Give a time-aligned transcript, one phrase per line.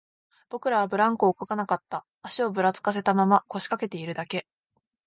[0.49, 4.47] 僕らはブランコをこがなかった、足をぶらつかせたまま、腰掛けているだけ